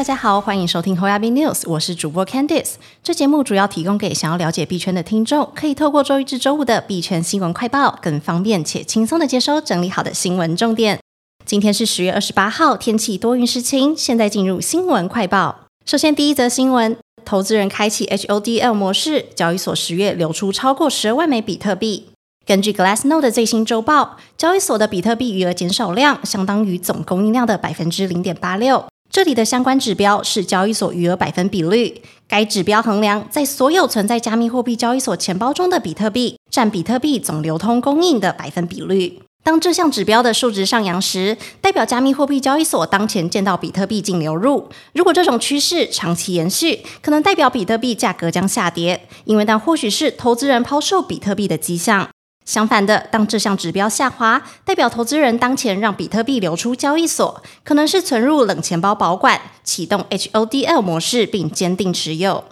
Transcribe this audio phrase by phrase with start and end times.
[0.00, 2.76] 大家好，欢迎收听 h o y a b News，我是主播 Candice。
[3.02, 10.98] 这节目主要提供给想要了解币圈的听众，可以透过周一至周五的币圈新闻快报，更方便且轻松的接收整理好的新闻重点。
[11.44, 13.94] 今天是十月二十八号，天气多云时晴。
[13.94, 15.66] 现在进入新闻快报。
[15.84, 22.06] 首先，第一则新闻：投资人开启 HODL 模式，交易所十月流出超过十二万枚比特币。
[22.46, 28.86] 根据 Glassnode 的最新周报，交易所的比特币余额减少量相当于总供应量的百分之零点八六。
[29.10, 39.20] 这里的相关指标是交易所余额百分比率，该指标衡量在所有存在加密货币交易所钱包中的比特币占比特币总流通供应的百分比率。
[39.42, 44.68] 当这项指标的数值上扬时，代表加密货币交易所当前见到比特币净流入。
[44.92, 52.08] 如果这种趋势长期延续，可能代表比特币价格将下跌，因为那或许是投资人抛售比特币的迹象。
[52.50, 62.42] 相反的，当这项指标下滑，代表投资人当前让比特币流出交易所，可能是存入冷钱包保管，启动 HODL 模式并坚定持有。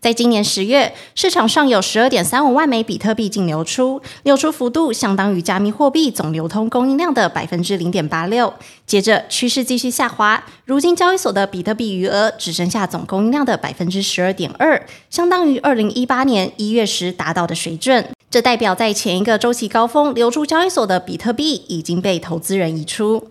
[0.00, 8.52] 在今年十月，市场上有十二点三五万枚比特币净流出，流出幅度相当于加密货币总流通供应量的百分之零点八六。
[8.84, 18.15] 接着趋势继续下滑，如今交易所的比特币余额只剩下总供应量的百分之十二点二，相当于二零一八年一月时达到的水准。
[18.28, 23.28] 这代表在前一个周期高峰流出交易所的比特币已经被投资人移出。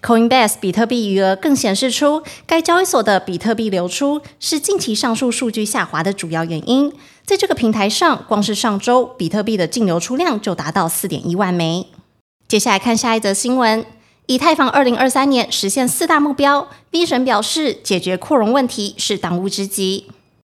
[0.00, 6.92] Coinbase 比特币余额更显示出，该交易所的比特币流出是近期上述数据下滑的主要原因。
[7.26, 11.88] 在这个平台上，光是上周比特币的净流出量就达到四点一万枚。
[12.46, 13.84] 接下来看下一则新闻：
[14.26, 20.06] 以太坊二零二三年实现四大目标，V 神表示解决扩容问题是当务之急。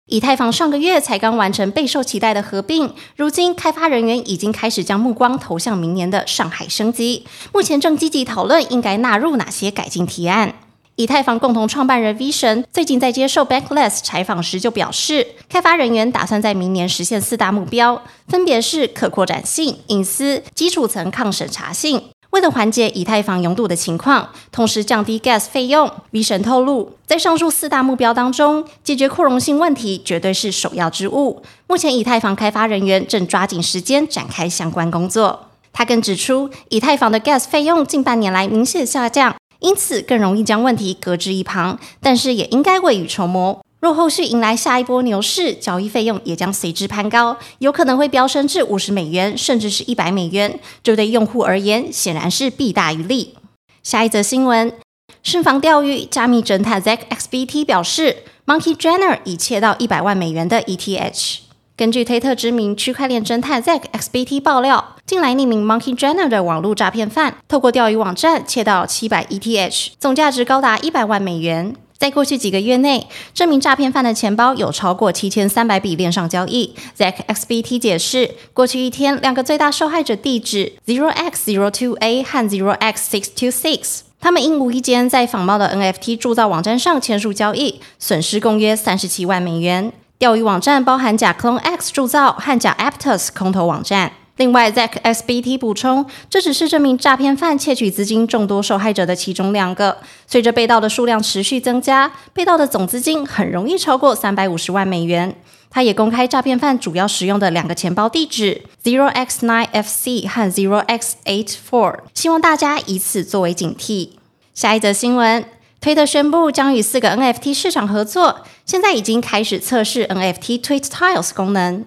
[0.09, 10.53] 以太坊上个月才刚完成备受期待的合并，如今开发人员已经开始将目光投向明年的上海升级，目前正积极讨论应该纳入哪些改进提案。
[10.95, 22.01] 以太坊共同创办人 V 神最近在接受 Backless 采访时就表示，开发人员打算在明年实现四大目标，分别是可扩展性、隐私、基础层抗审查性。
[22.31, 31.41] 为了缓解以太坊拥堵的情况，同时降低 gas 费用，V 神透露，在上述四大目标当中，解决扩容性问题绝对是首要之务。
[31.67, 35.47] 目前，以太坊开发人员正抓紧时间展开相关工作。
[35.71, 43.59] 他更指出，以太坊的 gas 费用近半年来明显下降，因此更容易将问题搁置一旁，但是也应该未雨绸缪。
[43.79, 50.59] 若后续迎来下一波牛市，交易费用也将随之攀高，有可能会飙升至五十美元，甚至是一百美元。
[50.81, 53.35] 这对用户而言显然是弊大于利。
[53.83, 54.73] 下一则新闻：
[55.21, 61.37] 慎防钓鱼，加密侦探 Zack XBT 表示，Monkey Jenner 已窃到一百万美元的 ETH。
[61.77, 71.75] 根据推特知名区块链侦探 Zack XBT 爆料，近来匿名 Monkey Jenner 的网络诈骗犯，透过钓鱼网站窃到七百 ETH，总价值高达一百万美元。
[71.97, 76.75] 在过去几个月内，这名诈骗犯的钱包有超过七千三百笔链上交易。
[76.97, 89.91] ZXBT 解释，过去一天，两个最大受害者地址 zero x zero two a 和 zero x six two six，他们因无意间在仿冒的 NFT 铸造网站上签署交易，损失共约三十七万美元。
[90.19, 94.11] 钓鱼网站包含假 Clone X 铸造和假 Aptos 空投网站。
[94.37, 99.97] 另外，Zack SBT 补充，这只是这名诈骗犯窃取资金众多受害者的其中两个。
[100.27, 105.35] 随着被盗的数量持续增加，被盗的总资金很容易超过三百五十万美元。
[105.69, 114.11] 他也公开诈骗犯主要使用的两个钱包地址：Zero X Nine FC 和 Zero X Eight Four，希望大家以此作为警惕。
[114.53, 115.43] 下一则新闻，
[115.81, 121.85] 推特宣布将与四个 NFT 市场合作，现在已经开始测试 NFT Tweet Tiles 功能。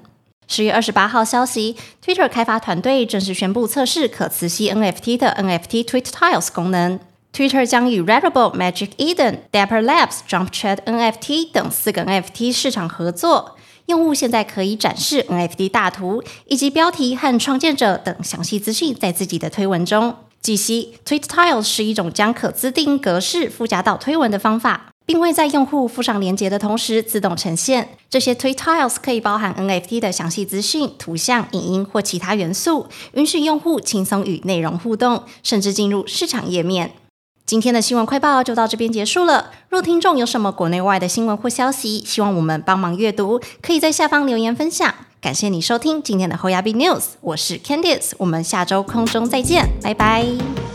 [0.50, 6.98] 十月二十八号消息，Twitter 开发团队正式宣布测试可磁吸 NFT 的 NFT Tweet Tiles 功能。
[7.32, 13.56] Twitter 将与 Rarible、Magic Eden、Dapper Labs、JumpChat NFT 等四个 NFT 市场合作。
[13.86, 20.16] 用户现在可以展示 NFT 大图以及标题和创建者等详细资讯在自己的推文中。
[20.42, 24.89] 据悉，Tweet Tiles 是一种将可自定义格式附加到推文的方法。
[25.06, 27.90] 并会在用户附上连接的同时自动呈现。
[28.08, 36.92] 这些 Tweet Tiles 可以包含 NFT 的详细资讯、图像、影音或其他元素，允许用户轻松与内容互动，甚至进入市场页面。
[37.44, 39.50] 今天的新闻快报就到这边结束了。
[39.68, 44.94] 若听众有什么国内外的新闻或消息，希望我们帮忙阅读，可以在下方留言分享。
[45.20, 50.69] 感谢你收听今天的 h o y a b News，我是 Candice，我们下周空中再见，拜拜。